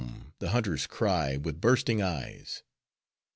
[0.39, 2.63] the hunters cry, with bursting eyes.